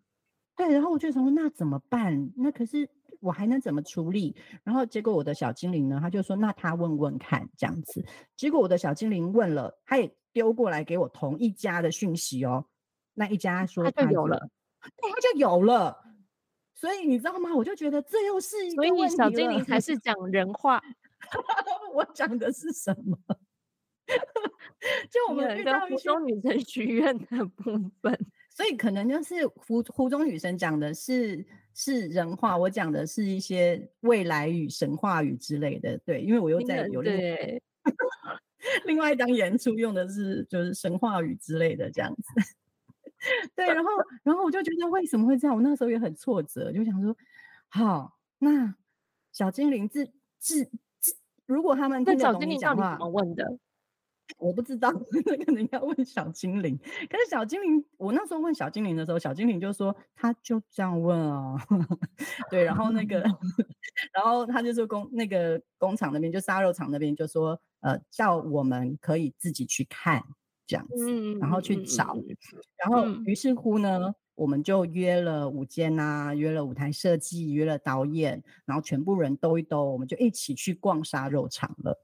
[0.56, 2.32] 对，然后我就想说那怎么办？
[2.36, 4.36] 那可是我还能怎么处理？
[4.64, 8.04] 然后结果我的小精灵呢，他就说那他问问看这样子，
[8.36, 12.66] 结果我的小精灵问了，他也丢过来给我同一家的讯息哦，
[13.14, 14.50] 那一家说他就有了。
[15.02, 16.04] 对，他就有了，
[16.76, 17.54] 所以你知道吗？
[17.56, 20.82] 我就觉得这又是一个问题小精灵才是讲人话，
[21.94, 23.18] 我讲的是什么？
[25.10, 28.20] 就我们遇到湖中女神许愿的部分，
[28.52, 31.44] 所以可能就是湖湖中女神讲的是
[31.74, 35.98] 是人话，我讲的是一些未来语、神话语之类的。
[36.00, 37.64] 对，因为我又在有另对，
[38.86, 42.24] 另外一张演出用的是就是神话语之类的这样子。
[43.56, 43.90] 对，然后
[44.24, 45.56] 然后我就觉得为什么会这样？
[45.56, 47.16] 我那时候也很挫折，就想说，
[47.70, 48.76] 好，那
[49.32, 50.06] 小精灵自
[50.40, 50.66] 自
[51.00, 53.58] 自，如果他们听得懂那小精你讲话灵到底怎，么问的？
[54.40, 54.90] 我不知道，
[55.26, 56.78] 那可能要问小精灵。
[56.78, 61.56] 可是小精灵，我那时候问小精灵的时候，小精灵就说他就这样问啊，
[62.50, 63.20] 对，然后那个，
[64.14, 70.24] 然后他就说工那个工厂那边，就杀肉厂那边就说，呃，叫我们可以自己去看
[70.66, 72.16] 这样子，然后去找，
[72.78, 82.04] 然后于是乎呢，我们就约了舞间啊，约了舞台设计，约了导演，然后全部人兜一兜，我们就一起去逛杀肉场了。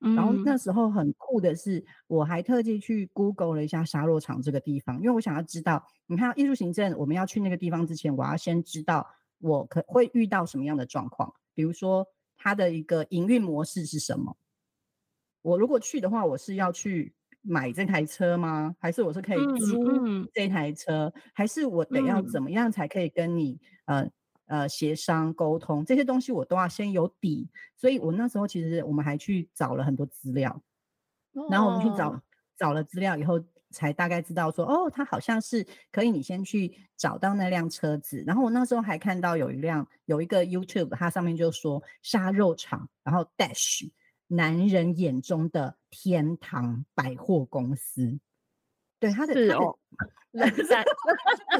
[0.00, 9.06] 然后那时候很酷的是，我还特地去 Google 了一下沙肉场这个地方，因为我想要知道，你看艺术行政，我们要去那个地方之前，我要先知道
[9.38, 14.36] 我可会遇到什么样的状况，比如说它的一个营运模式是什么。
[15.40, 18.74] 我如果去的话，我是要去买这台车吗？
[18.80, 21.12] 还是我是可以嗯租嗯这台车？
[21.32, 24.10] 还是我得要嗯怎么样才可以跟你呃
[24.46, 27.48] 呃协商沟通这些东西，我都要先有底。
[27.76, 30.62] 所以我那时候其实我们还去找了很多资料，
[31.50, 32.22] 然后我们去找、哦
[32.56, 38.22] 找了资料以后，才大概知道说，哦，他好像是可以你先去找到那辆车子。
[38.24, 43.90] 然后我那时候还看到有一辆有一个 YouTube，它上面就说杀肉场，然后 Dash
[44.28, 48.18] 男人眼中的天堂百货公司。
[48.98, 49.34] 对他的
[50.32, 50.84] 冷淡，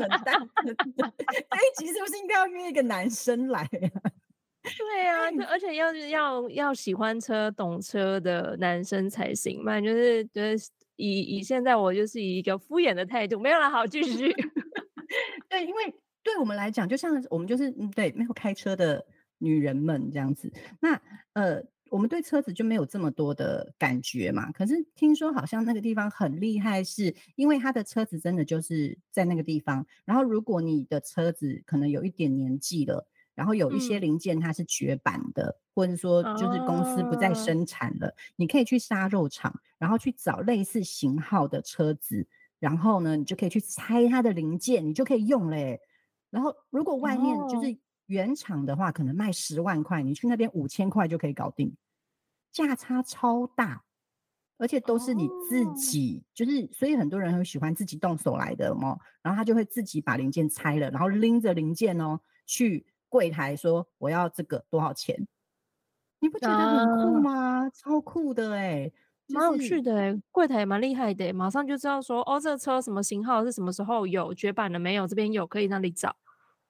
[0.00, 4.10] 冷淡，冷淡这一集是不是应该要约一个男生来啊？
[4.76, 14.32] 对啊，而且要是要要喜欢车、懂车的男生才行，嘛就是就是以以现在我就是以一个敷衍的态度，没有了，好继续。
[15.48, 15.94] 对，因为
[16.24, 19.06] 对我们来讲，就像我们就是嗯，对没有开车的
[19.38, 21.00] 女人们这样子，那
[21.34, 21.62] 呃，
[21.94, 24.50] 我们对车子就没有这么多的感觉嘛。
[24.50, 29.86] 可是听说好像那个地方很厉害，是因为它的车子真的就是在那个地方。
[30.04, 42.26] 然后如果你的车子可能有一点年纪了，然后有一些嗯零件它是绝版的，或者说就是公司不再啊生产了，你可以去杀肉厂，然后去找类似型号的车子，
[42.58, 45.80] 然后呢，你就可以去拆它的零件，你就可以用嘞。
[46.28, 51.72] 然后如果外面就哦是原厂的话，可能卖十万块，你去那边五千块就可以搞定，
[52.54, 53.82] 价差超大，
[54.58, 65.26] 而且都是你自哦己，就是所以很多人很喜欢自己动手来的嘛，然后他就会自己把零件拆了，然后拎着零件哦去柜台说我要这个多少钱？
[66.20, 67.70] 你不觉得很酷啊吗？
[67.70, 68.88] 超酷的哎、
[69.26, 75.08] 就蛮有趣的欸，柜台也蛮厉害的欸，马上就知道说，哦，这个车什么型号是什么时候有绝版了没有？
[75.08, 76.14] 这边有，可以那里找，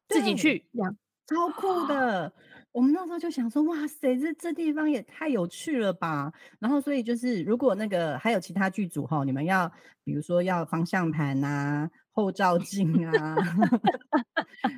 [0.09, 0.97] 自己去这样。
[1.27, 2.33] 超酷的。
[2.75, 6.33] 我们那时候就想说，哇塞，这这地方也太有趣了吧！
[6.59, 9.71] 然后，所以就是如果那个还有其他剧组哈，你们要
[10.03, 13.37] 比如说要方向盘啊、后照镜啊、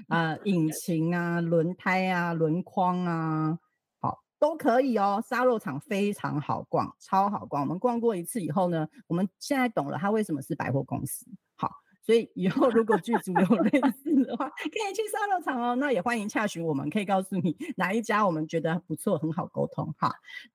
[0.08, 3.58] 啊 引擎啊、轮胎啊、轮框啊，
[3.98, 5.24] 好都可以哦。
[5.26, 7.62] 沙漏厂非常好逛，超好逛。
[7.62, 11.24] 我们逛过一次以后呢，我们现在懂了它为什么是百货公司。
[11.56, 11.70] 好，
[12.06, 15.74] 所以以后如果剧组有 类似的话，可以去沙肉场哦。
[15.74, 20.14] 那也欢迎洽询我们，可以告诉你哪一家我们觉得不错，很好沟通哈。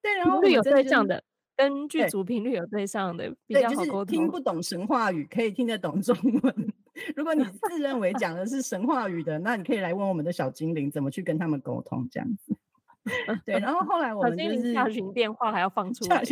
[0.00, 1.22] 对，然后我频率有对上的，
[1.54, 4.06] 跟剧对组频率有对上的，比，较就是好沟通。
[4.06, 6.72] 听不懂神话语，可以听得懂中文。
[7.14, 12.56] 如果你自认为讲的是神话语的，那你可以来问我们的小精灵怎么去跟他们沟通，这样子。
[13.46, 16.22] 对，然后后来我小们就是精灵洽询电话还要放出来，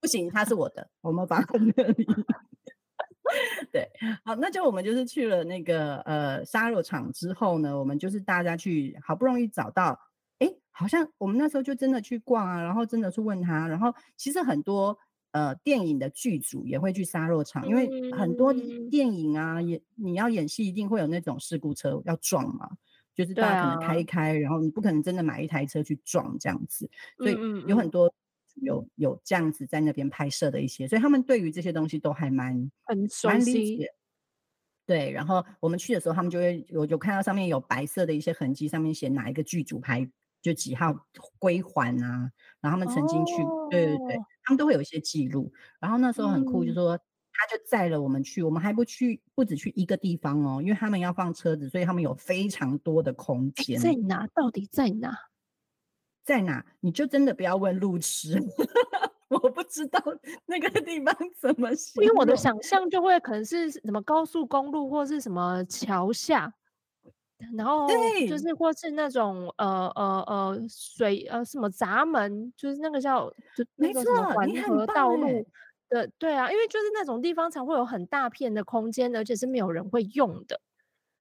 [0.00, 2.06] 不行，他是我的，我们放在那里。
[3.72, 3.88] 对，
[4.24, 9.98] 好，那就我们就是去了那个呃杀肉场之后呢，我们就是大家去，好不容易找到，
[10.38, 14.96] 哎，好像我们那时候就真的去逛啊，然后真的去问他，然后其实很多
[15.32, 22.70] 呃电影的剧组也会去杀肉场，因为很多嗯电影啊，演你要演戏一定会有那种事故车要撞嘛。
[23.16, 27.32] 就是大家可能开啊一开，然后你不可能真的买一台车去撞这样子，所以
[27.66, 28.12] 有很多
[28.56, 33.78] 有有这样子在那边拍摄的一些，所以他们对于这些东西都还蛮很熟悉。
[33.78, 33.92] 解。
[34.84, 40.08] 对，然后我们去的时候，他们就会有有看到上面有白色的一些痕迹，上面写哪一个剧组拍
[40.40, 40.94] 就几号
[41.40, 43.34] 归还啊，然后他们曾经去，
[43.68, 45.52] 对对对哦，他们都会有一些记录。
[45.80, 47.00] 然后那时候很酷，就嗯说
[47.38, 53.78] 他就载了我们去，我们还不去，不止去一个地方哦，因为他们要放车子，所以他们有非常多的空间。
[53.78, 54.26] 在哪？
[54.34, 55.16] 到底在哪？
[56.24, 56.64] 在哪？
[56.80, 58.38] 你就真的不要问路痴，
[59.28, 60.00] 我不知道
[60.46, 66.52] 那个地方怎么形因为我的想象就会可能是什么高速公路或是什么桥下，
[67.56, 67.86] 然后
[68.28, 75.46] 就是或是那种呃呃呃水呃什么闸门，就是那个叫就那没个什么错环河道路
[75.88, 80.60] 的，对啊，因为就是那种地方才会有很大片的空间，而且是没有人会用的。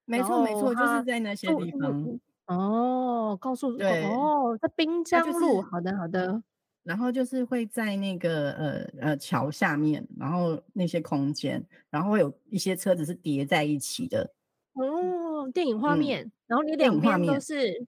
[0.06, 2.20] 没错没错，就是在那些地方。
[2.48, 6.44] 哦，告诉对哦，在滨江路，是好的好的，
[6.84, 14.32] 然后就是会在那个呃呃桥下面，然后那些空间，然后会有一些车子是叠在一起的，
[14.74, 17.88] 哦，电影画嗯面，然后你电两边都影画面是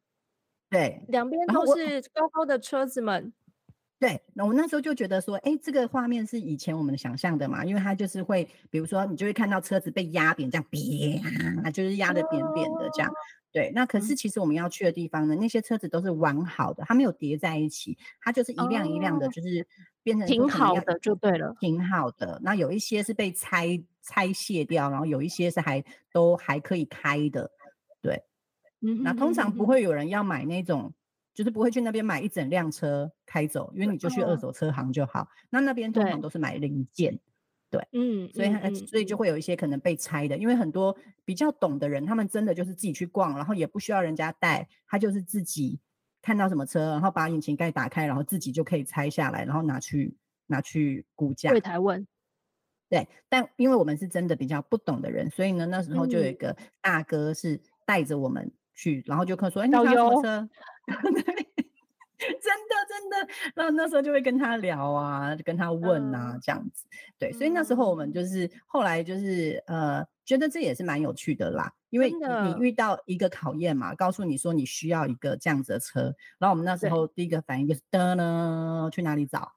[0.71, 3.31] 对两边都是高高的车子们，
[3.99, 4.21] 对。
[4.33, 13.11] 那我那时候就觉得说，哎，这个画面是以前我们想象的嘛，因为它就是会，比如说你就会看到车子被压扁，这样扁，就是压的扁扁的这样。
[13.51, 19.65] 对，那可是其实我们要去的地方呢，那些车子都是完好的，它没有叠在一起，它就是一辆一辆的，哦就是
[20.03, 21.55] 变成挺好的就对了。
[21.59, 22.39] 挺好的。
[22.43, 27.49] 那有一些是被拆拆卸掉，然后有一些是还都还可以开的。
[28.01, 28.21] 对，
[28.81, 30.93] 嗯那通常不会有人要买那种，
[31.37, 35.27] 就是不会去那边买一整辆车开走，因为你就去二哦手车行就好。
[35.51, 37.19] 那那边通常都是买零件，
[37.69, 45.79] 对嗯，所以所以就会有一些可能被拆的，因为很多比较懂的人，他们真的就是自己去逛，然后也不需要人家带，他就是自己
[46.23, 51.51] 看到什么车，然后把引擎盖打开，然后自己就可以拆下来，然后拿去拿去估价。
[51.51, 51.61] 柜。
[51.61, 52.07] 台问，
[52.89, 56.37] 对，但因为我们是真的比较不懂的人，所以呢，那时候就有一嗯。
[56.37, 60.49] 个大哥是带着我们去，然后就跟说：“哎，你要什么车？
[62.17, 66.85] ”，真的真的，然后那时候就会跟他聊啊，跟他问啊，嗯这样子。
[67.19, 79.51] 对，所以那时候我们嗯就是后来就是呃，觉得这也是蛮有趣的啦，因为你遇到一个考验嘛，告诉你说你需要一个这样子的车，然后我们那时候第一个反应就是的呢，去哪里找？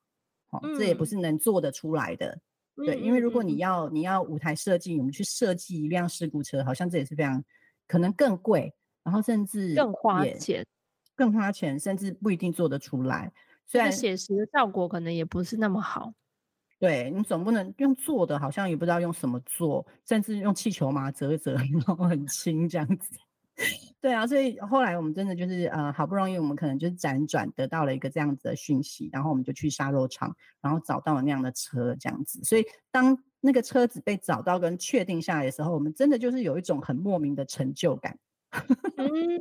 [0.50, 2.38] 哦，这也不嗯是能做得出来的。
[2.76, 7.42] 对，嗯因为如果你要你要舞台设计，我们去设计一辆事故车，好像这也是非常
[7.86, 10.64] 可能更贵，然后甚至更花钱，
[11.14, 13.32] 更花钱，甚至不一定做得出来。
[13.66, 16.12] 虽然写实的效果可能也不是那么好。
[16.78, 21.54] 对你总不能用做的，好像也不知道用什么做，甚至用气球嘛折一折，
[21.86, 23.18] 然后很轻这样子。
[24.00, 32.42] 对啊，所以后来我们真的就是呃，好不容易我们可能就是辗转得到了一个这样子的讯息，然后我们就去沙肉厂，然后找到了那样的车这样子。
[32.42, 38.18] 所以当那个车子被找到跟确定下来的时候，我们真的就是有一种很莫名的成就感。
[38.96, 39.36] 嗯，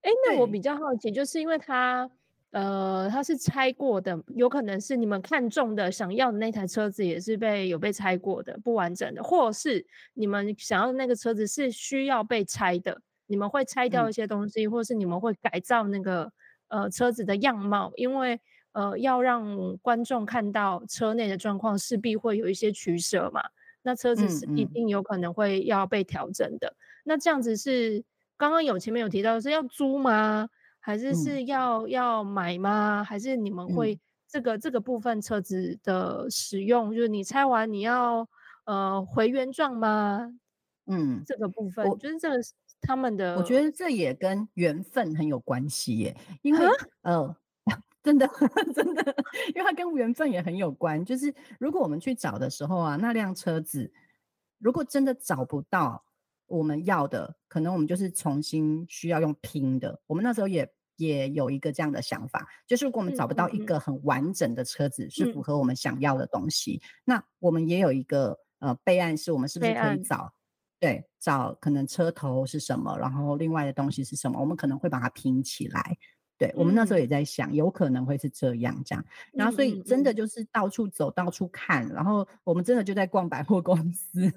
[0.00, 2.10] 哎，那我比较好奇，就是因为它，
[2.50, 16.32] 呃，它是拆过的，有可能是你们看中的、想要的那台车子也是被有被拆过的、不完整的，或是你们想要的那个车子是需要被拆的，你们会拆掉嗯一些东西，或是你们会改造那个
[16.68, 18.40] 呃车子的样貌，因为
[18.72, 23.42] 呃要让观众看到车内的状况，势必会有一些取舍嘛。
[23.84, 26.74] 那车子嗯是一嗯定有可能会要被调整的。
[27.04, 28.04] 那这样子是
[28.42, 30.48] 刚刚有前面有提到是要租吗？
[30.80, 33.04] 还是嗯是要要买吗？
[33.04, 38.28] 还是你们嗯会这个这个部分车子的使用，就是你拆完你要
[38.64, 40.28] 呃回原状吗？
[40.86, 47.36] 嗯，这个部分我就是这个是他们的，我觉得这也跟缘分很有关系耶，因为啊呃，
[48.02, 48.28] 真的
[48.74, 49.16] 真的，
[49.54, 51.04] 因为它跟缘分也很有关。
[51.04, 53.88] 就是如果我们去找的时候啊，那辆车子
[54.58, 56.04] 如果真的找不到
[56.58, 60.00] 我们要的，可能我们就是重新需要用拼的。
[60.06, 70.32] 我们那时候也也有一个这样的想法，就是如果我们嗯找不到一个很完整的车子是符嗯合我们想要的东西，那我们也有一个呃备案，是我们是不是可以找
[70.78, 75.96] 对，找可能车头是什么，然后另外的东西是什么，我们可能会把它拼起来。
[76.38, 79.04] 对我们那时候也在想，有可能会是这样这样。
[79.32, 84.32] 然后所以嗯真的嗯就是到处走，到处看，然后我们真的就在逛百货公司，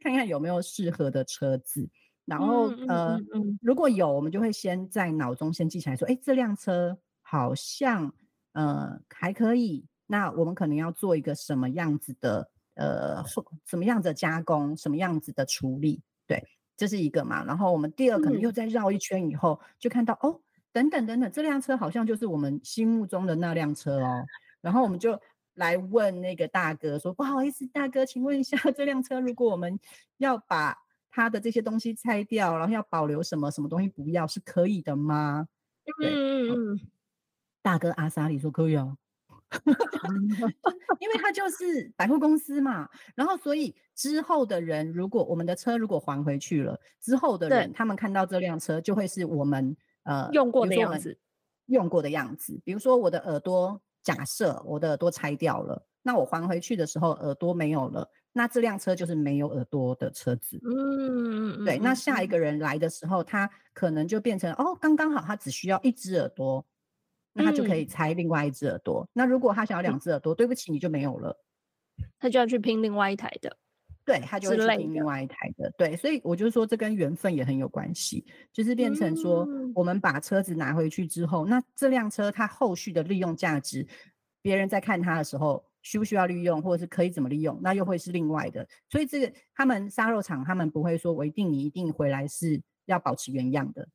[0.00, 1.88] 看看有没有适合的车子。
[2.24, 3.18] 然后呃
[3.62, 8.12] 如果有，我们就会先在脑中先记起来，说，哎，这辆车好像
[8.52, 16.44] 呃还可以，那我们可能要做一个什么样子的呃后什么样子的加工，什么样子的处理，对，
[16.76, 17.42] 这是一个嘛。
[17.44, 20.38] 然后我们第二可能又嗯再绕一圈以后，就看到哦，
[20.70, 24.26] 等等等等，这辆车好像就是我们心目中的那辆车哦。
[24.60, 25.18] 然后我们就
[25.58, 29.78] 来问那个大哥说：“不好意思，大哥，请问一下， 这辆车如果我们
[30.16, 30.76] 要把
[31.10, 35.48] 它的这些东西拆掉，然后要保留什么什么东西不要，是可以的吗
[35.98, 36.80] 对嗯嗯嗯，？”
[37.62, 38.96] 大哥阿萨里说：“可以啊。”
[41.00, 51.18] 因为他就是百货公司嘛，然后所以之后的人，如果我们的车如果还回去了，之后的人他们看到这辆车，就会是我们呃用过的样子，
[51.66, 52.60] 用过的样子。
[52.62, 60.58] 比如说我的耳朵假设我的耳朵拆掉了，那我还回去的时候耳朵没有了，那这辆车就是没有耳朵的车子。
[60.64, 66.64] 嗯，对，那下一个人来的时候，他可能就变成哦，刚刚好，他只需要一只耳朵，
[67.34, 69.06] 那他就可以拆另外一只耳朵。
[69.12, 71.38] 那如果他想要两只耳朵，对不起，你就没有了。
[72.18, 73.58] 他就要去拼另外一台的，
[74.08, 83.86] 对他就会去拼另外一台的，对，所以我就说这跟缘分也很有关系，就是变成说我们把车子拿回去之后，那这辆车它后续的利用价值，
[84.40, 88.66] 别人在看它的时候需不需要利用，或者是可以怎么利用，那又会是另外的。
[88.88, 93.86] 所以这个他们杀肉厂他们不会说我一定你一定回来是要保持原样的，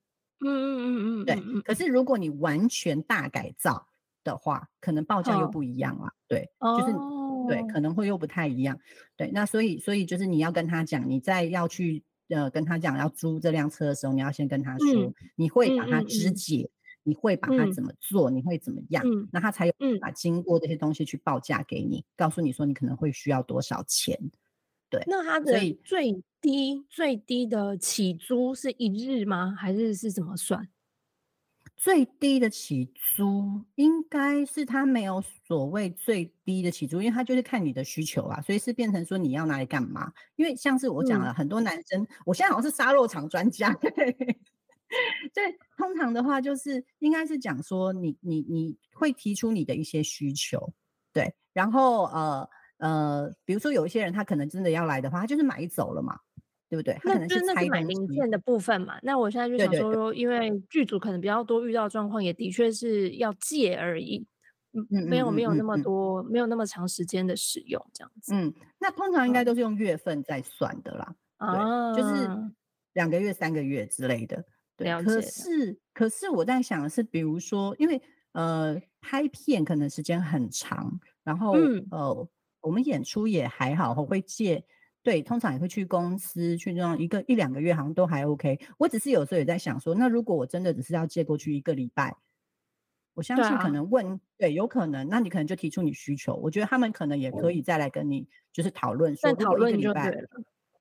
[0.45, 1.61] 嗯嗯嗯嗯，对。
[1.63, 3.87] 可是如果你完全大改造
[4.23, 7.22] 的话，可能报价又不一样了，对，就是。
[7.47, 8.79] 对，可能会又不太一样。
[9.15, 16.69] 对，那所以，所以就是你要跟他讲，你在要去呃跟他讲要租这辆车的时候，你要先跟他说，你会把它肢解，
[17.03, 24.19] 你会把它怎么做，你会怎么样，那他才有把经过这些东西去报价给你，告诉你说你可能会需要多少钱。
[24.89, 29.55] 对，那他的最低最低的起租是一日吗？
[29.57, 30.67] 还是是怎么算？
[31.83, 40.09] 最低的起租应该是他没有所谓最低的起租，因为他就是看你的需求啊，所以是变成说你要拿来干嘛？
[40.37, 43.73] 因为像是我讲了很多男生，我现在好像是杀肉场专家，
[45.33, 50.73] 对，通常的话就是应该是讲说你你你会提出你的一些需求，
[51.11, 56.17] 对，然后呃呃，比如说有一些人他可能真的要来的话，他就是买走了嘛。
[56.73, 56.99] 对不对？
[57.03, 58.97] 那就是那是买零件的部分嘛。
[59.03, 64.25] 那我现在就想说说，因为剧组可能比较多遇到状况，也的确是要借而已，
[64.71, 68.33] 嗯，没有没有那么多，没有那么长时间的使用这样子。
[68.33, 71.15] 嗯，那通常应该都是用月份在算的啦，
[71.93, 72.27] 对，就是
[72.93, 74.43] 两个月、三个月之类的。
[74.75, 78.01] 对，可是可是我在想的是，比如说，因为
[78.31, 81.53] 呃拍片可能时间很长，然后
[81.91, 82.27] 呃
[82.61, 84.65] 我们演出也还好，我会借。
[85.03, 88.57] 对，通常也会去公司去那样一个一两个月，好像都还 OK。
[88.77, 92.15] 我只是有时候也在想说，那如果我真的只是要借过去一个礼拜，
[93.13, 100.29] 我相信可能问对，有可能，那你可能就提出你需求，我觉得他们可能也可以再来跟你就是讨论，说讨论就对了。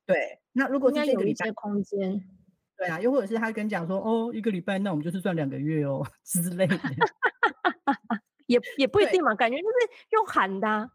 [0.07, 2.23] 对，那如果是这个礼拜空间，
[2.79, 6.79] 对啊，又或者是他跟讲说，哦，一个礼拜，那我们就是算两个月哦 之类的，
[8.47, 9.75] 也也不一定嘛，感觉就是
[10.11, 10.91] 用喊的。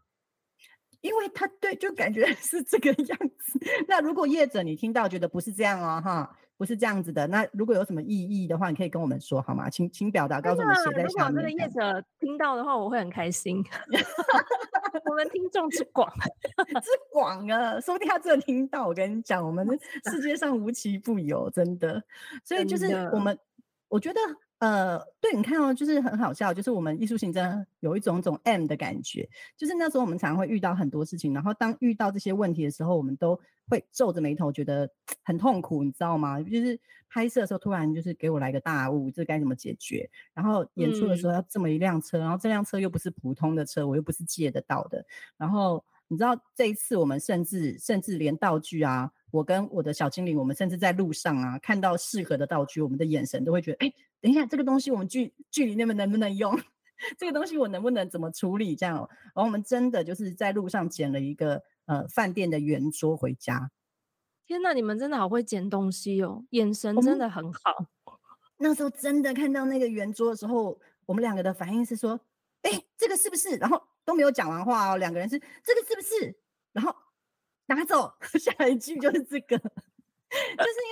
[1.00, 3.60] 因为他对，就感觉 是这个样子。
[3.86, 9.70] 那如果业者你听到觉得不是这样哦，哈，不是这样子的，那如果有什么异议的话，你可以跟我们说好吗？
[9.70, 11.34] 请请表达，告诉我们写在下面。
[11.34, 13.64] 如果这个业者听到的话，我会很开心。
[15.08, 16.10] 我们听众之广，
[16.82, 18.86] 之广啊，说不定他真的听到。
[18.88, 19.66] 我跟你讲，我们
[20.10, 22.02] 世界上无奇不有，真的。
[22.44, 23.38] 所以就是我们，
[23.88, 24.20] 我觉得。
[24.58, 33.38] 呃，对，你看哦，就是很好笑，就是我们艺术行政有一种种 M 的感觉，就是那时候我们常常会遇到很多事情，然后当遇到这些问题的时候，我们都
[33.68, 34.90] 会皱着眉头，觉得
[35.22, 36.42] 很痛苦，你知道吗？
[36.42, 36.78] 就是
[37.08, 40.10] 拍摄的时候突然就是给我来个大雾，这该怎么解决？
[40.34, 45.06] 然后演出的时候要这么一辆车，然后这辆车又不是普通的车，我又不是借得到的。
[45.36, 49.12] 然后你知道这一次我们甚至甚至连道具啊。
[49.30, 56.58] 我跟我的小精灵，我们甚至在路上啊，看到适合的道具，我们的眼神都会觉得，哎，等一下，这个东西我们距距离那边能不能用？
[57.16, 58.74] 这个东西我能不能怎么处理？
[58.74, 63.70] 这样，然后我们真的就是在路上捡了一个呃饭店的圆桌回家。
[64.46, 67.86] 天哪，你们真的好会捡东西哦，眼神真的很好。
[68.56, 72.18] 那时候真的看到那个圆桌的时候，我们两个的反应是说，
[72.62, 73.56] 哎，这个是不是？
[73.56, 76.34] 然后都没有讲完话哦，两个人是这个是不是？
[76.72, 76.94] 然后。
[77.68, 79.70] 拿走， 下一句就是这个， 就是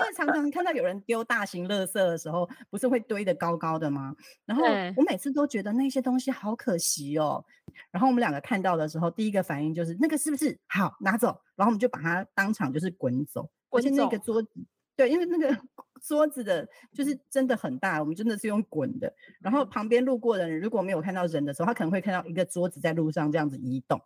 [0.00, 4.14] 因为常常看到有人丢大型垃圾的时候，不是会堆得高高的吗？
[4.44, 4.64] 然后
[4.96, 7.44] 我每次都觉得那些东西好可惜哦。
[7.90, 11.40] 然后我们两个看到的时候，第一个反应就是那个是不是好拿走？
[11.56, 13.50] 然后我们就把它当场就是滚走。
[13.70, 14.48] 而且那个桌子，
[14.94, 15.54] 对，因为那个
[16.00, 19.12] 桌子的就是真的很大，我们真的是用滚的。
[19.40, 24.00] 然后旁边路过的人如果没有看到人的时候，他可能会看到一个桌子在路上这样子移动。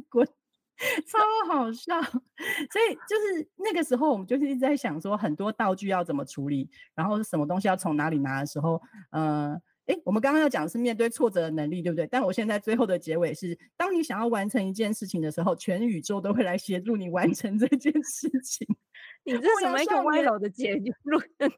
[0.00, 0.26] 子滚，
[1.06, 1.18] 超
[1.48, 2.00] 好笑。
[2.02, 8.80] 所以就是那个时候，我们就是一直在想说，很多道具要怎么处理，然后什么东西要从哪里拿的时候，
[9.10, 12.06] 呃，哎，我们刚刚要讲的是面对挫折的能力，对不对？
[12.08, 18.66] 但我现在最后的结尾是，当你想要完成一件事情的时候，全宇宙都会来协助你完成这件事情。
[19.24, 21.22] 你这什么一个歪楼的结论？
[21.38, 21.50] 对，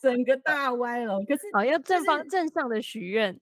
[0.00, 1.24] 整个大歪楼。
[1.24, 3.38] 可是好要正方正向的许愿。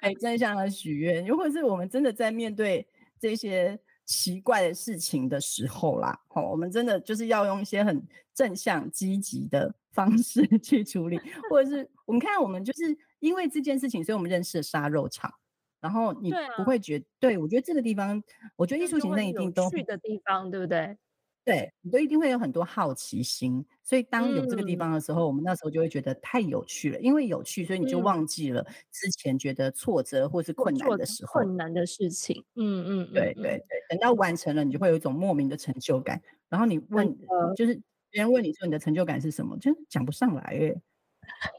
[0.00, 2.86] 哎，正向的许愿，又或是我们真的在面对
[3.18, 8.02] 这些奇怪的事情的时候啦，好，我们真的就是要用一些很
[8.34, 11.18] 正向、积极的方式 去处理，
[11.50, 15.32] 或者是我们看我们就是因为这件事情，所以我们认识了杀肉场。
[15.80, 18.22] 然后你不会觉对我觉得这个地方，
[18.54, 20.96] 我觉得艺术行政一定都去的地方，对不对？
[21.44, 23.64] 对，你都一定会有很多好奇心。
[23.82, 32.44] 所以当有这个地方的时候，我们那时候就会觉得太有趣了，因为有趣，所以你就忘记了之前觉得挫折或是困难的时候，困难的事情。
[32.54, 36.20] 嗯嗯，对对对，等到完成了，你就会有一种莫名的成就感。
[36.48, 37.16] 然后你问，
[37.56, 37.74] 就是
[38.10, 40.74] 别人问你说你的成就感是什么，就讲不上来哎，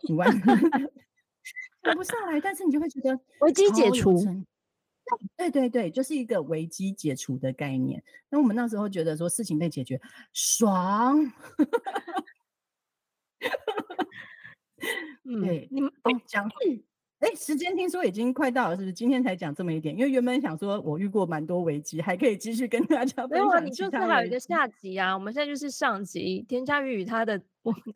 [0.08, 0.30] 你完。
[1.84, 4.16] 讲不上来，但是你就会觉得危机解除。
[5.38, 8.04] 对对对，就是一个危机解除的概念。
[8.30, 10.00] 那我们那时候觉得说事情被解决，
[10.34, 11.18] 爽。
[15.24, 15.92] 对，你们
[16.28, 16.50] 讲。
[17.24, 18.92] 哎，时间听说已经快到了，是不是？
[18.92, 23.48] 今天才讲这么一点，因为原本想说我遇过蛮多危机，还可以继续跟大家分享。
[23.48, 25.14] 没有啊，你就是还有一个下集啊。
[25.14, 27.42] 我们现在就是上集，田佳宇与他的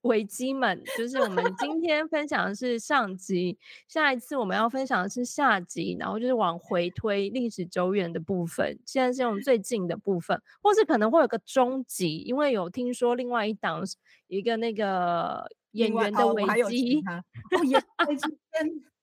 [0.03, 3.57] 危机们，就是我们今天分享的是上集，
[3.89, 8.79] 下一次我们要分享的是下集，然后就是往回推历史久远的部分。
[8.85, 13.83] 现在是用最近的部分，或是可能会有个终极，因为有听说另外一档
[14.27, 18.37] 一个那个演员的危机，哦，演危机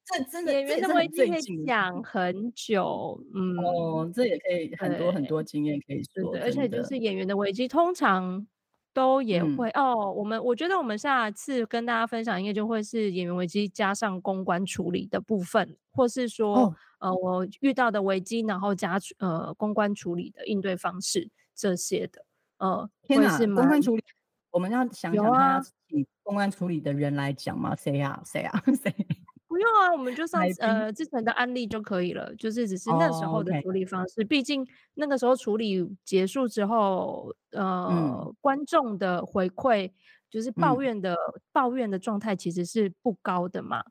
[0.07, 8.46] 这真的演员的危机可以讲很久，嗯，哦，这也可以很多很多经验可以说，而且就是演员的危机通常
[8.92, 10.12] 都也会哦。
[10.12, 22.26] 我们我觉得我们下次跟大家分享应该就会是演员危机加上公关处理的部分，或是说呃我遇到的危机，然后加呃公关处理的应对方式这些的，
[22.59, 24.02] 呃，天哪，公关处理
[24.50, 27.74] 我们要想想他请公关处理的人来讲吗？
[27.74, 28.22] 谁啊？
[28.24, 28.62] 谁啊？
[28.82, 28.94] 谁？
[29.55, 34.24] 不用啊，我们就上呃之前的案例就可以了，就是只是那时候的处理方式。
[34.24, 39.92] 毕竟那个时候处理结束之后，呃，观众的回馈
[40.28, 41.16] 就是抱怨的
[41.52, 43.84] 抱怨的状态其实是不高的嘛。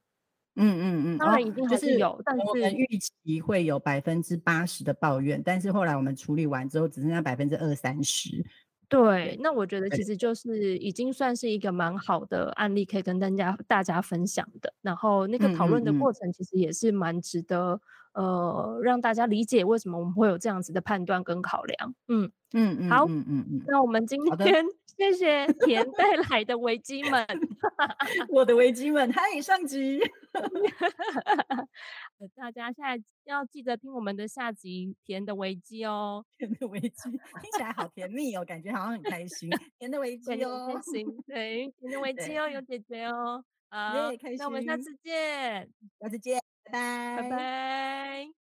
[0.55, 8.45] 嗯嗯嗯，当然一定就是有，但是我们预期会有百分之八十的抱怨，但是后来我们处理完之后只剩下百分之二三十。
[8.93, 14.71] 对，那我觉得其实就是已经算是一个蛮好的案例，可以跟大家大家分享的。
[14.83, 17.81] 然后那个讨论的过程其实也是蛮值得，
[18.13, 21.95] 呃，让大家理解为什么我们会有这样子的判断跟考量。
[22.07, 24.63] 嗯嗯嗯，好，嗯嗯嗯，那我们今天
[24.95, 27.25] 谢谢田带来的危机们，
[28.29, 29.99] 我的危机们，嗨，上集。
[32.35, 39.49] 大家现在要记得听我们的下集《甜的危机》哦，《甜的危机》听起来好甜蜜哦，感觉好像很开心，
[39.79, 43.93] 《甜的危机》哦，开心，对，《甜的危机》哦，有姐姐哦，好，
[44.37, 45.67] 那我们下次见，
[45.99, 46.39] 下次见，
[46.71, 48.33] 拜拜，